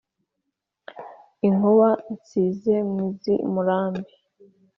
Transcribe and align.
inkuba 1.47 1.89
nsize 2.13 2.75
mu 2.91 3.05
z’ 3.19 3.21
i 3.35 3.35
murambi 3.53 4.13